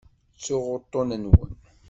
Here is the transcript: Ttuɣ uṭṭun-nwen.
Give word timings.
Ttuɣ 0.35 0.65
uṭṭun-nwen. 0.75 1.53